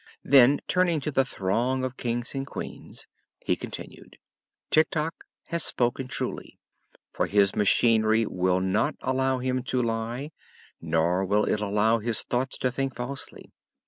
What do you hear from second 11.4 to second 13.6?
it allow his thoughts to think falsely.